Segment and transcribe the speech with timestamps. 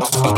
[0.00, 0.37] Thank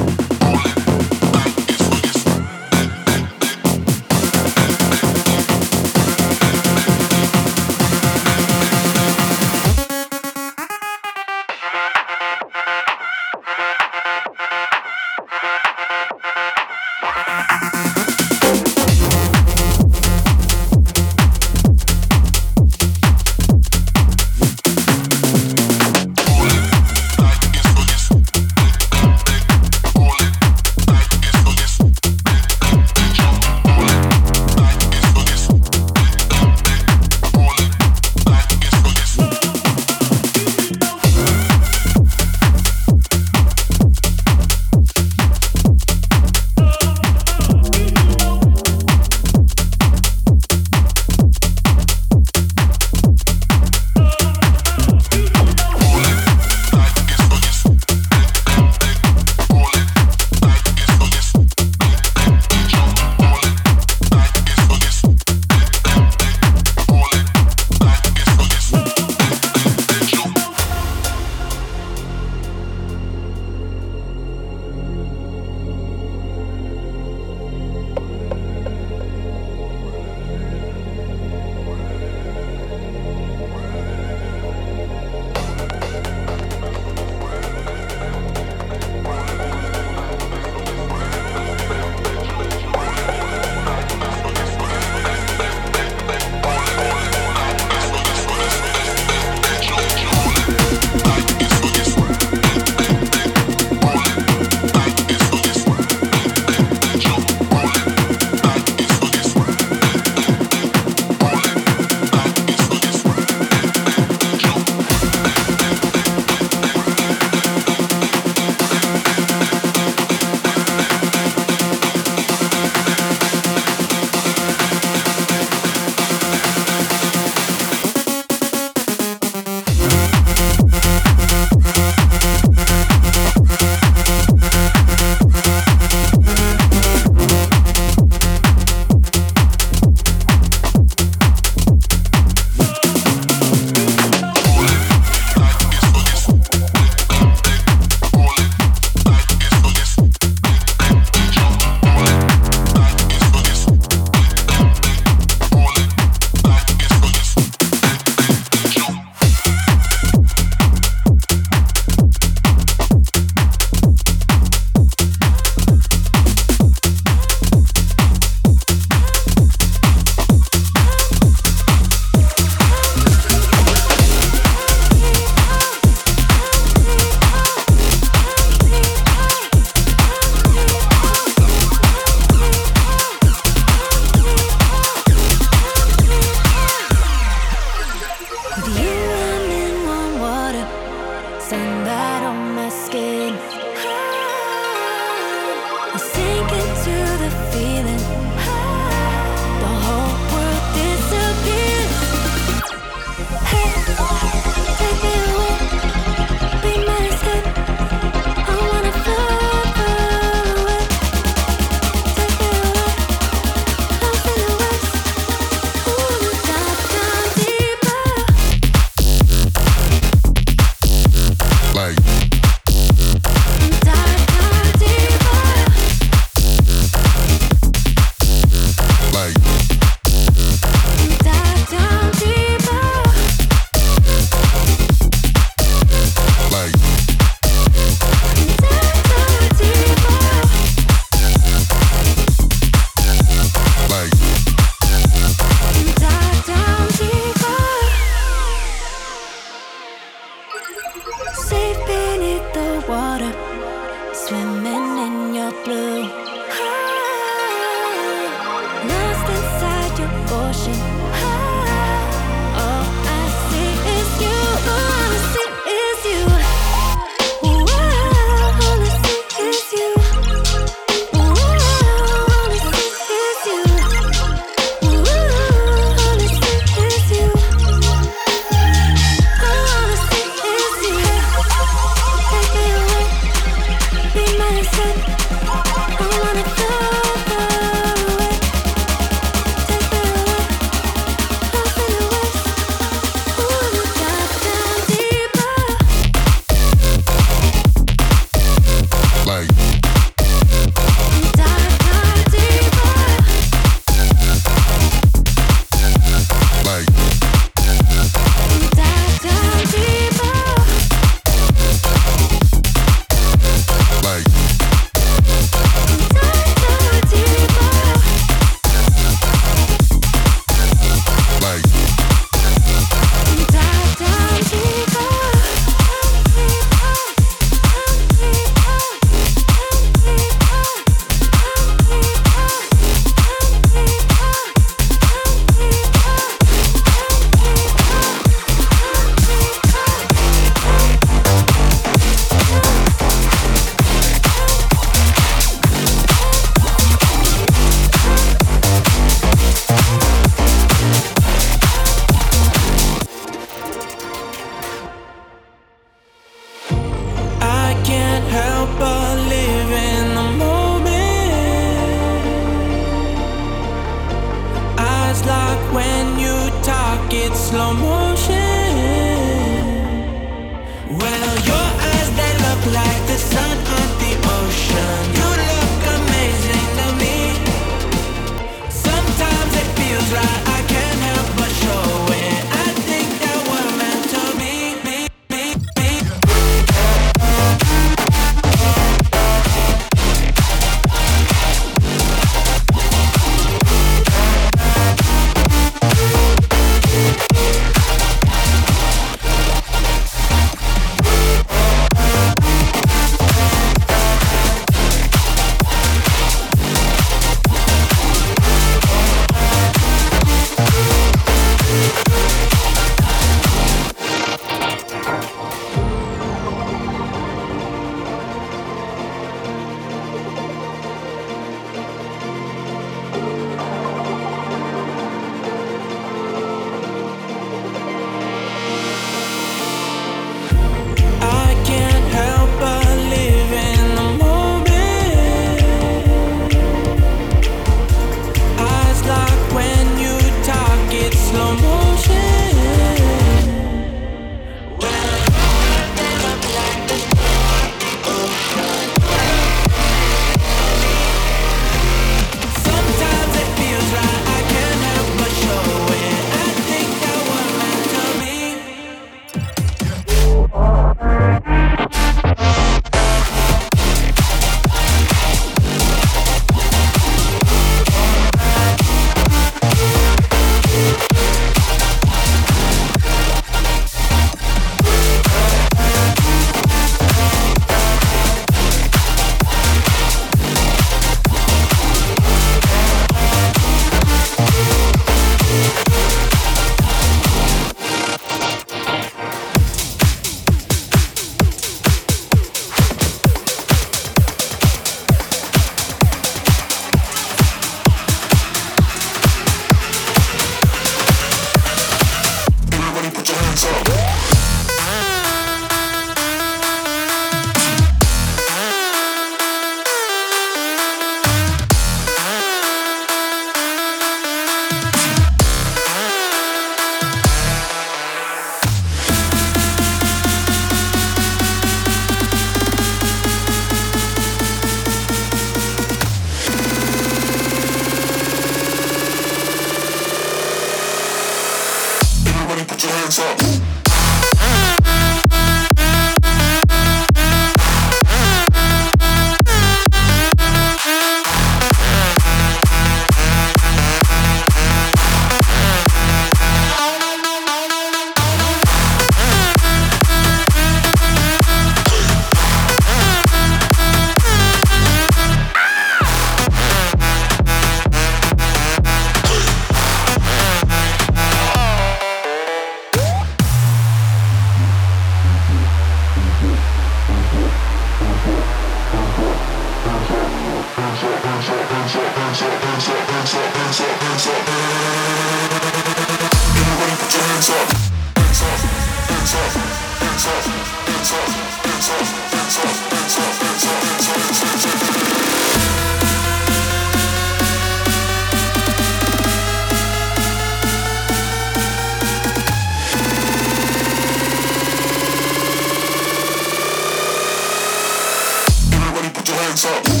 [599.61, 600.00] So.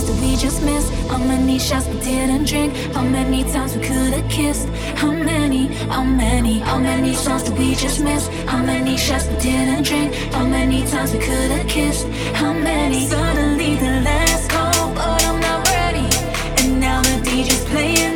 [0.00, 0.88] ones did we just miss?
[1.08, 2.74] How many shots we didn't drink?
[2.94, 4.68] How many times we could have kissed?
[4.96, 8.30] How many, how many, how many songs did we just missed?
[8.46, 10.14] How many shots we didn't drink?
[10.32, 12.06] How many times we could have kissed?
[12.34, 13.08] How many?
[13.08, 16.08] Suddenly the last call, but I'm not ready.
[16.62, 18.09] And now the DJ's playing.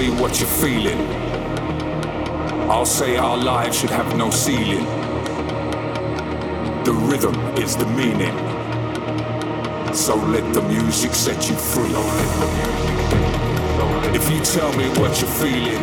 [0.00, 0.98] Me what you're feeling,
[2.70, 4.86] I'll say our lives should have no ceiling.
[6.84, 8.34] The rhythm is the meaning.
[9.94, 11.92] So let the music set you free.
[14.18, 15.82] If you tell me what you're feeling,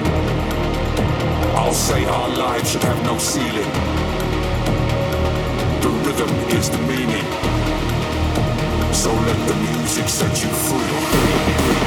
[1.55, 3.71] I'll say our lives should have no ceiling.
[5.85, 7.27] The rhythm is the meaning.
[8.93, 11.86] So let the music set you free.